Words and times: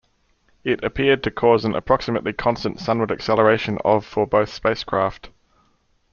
It 0.63 0.83
appeared 0.83 1.21
to 1.21 1.29
cause 1.29 1.63
an 1.63 1.75
approximately 1.75 2.33
constant 2.33 2.79
sunward 2.79 3.11
acceleration 3.11 3.77
of 3.85 4.03
for 4.03 4.25
both 4.25 4.49
spacecraft. 4.49 5.29